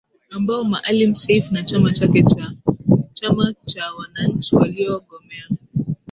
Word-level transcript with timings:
Ambao 0.35 0.63
Maalim 0.63 1.15
Seif 1.15 1.51
na 1.51 1.63
chama 1.63 1.93
chake 1.93 2.23
cha 2.23 2.53
Chama 3.13 3.53
cha 3.65 3.93
Wananchi 3.95 4.55
waliugomea 4.55 5.49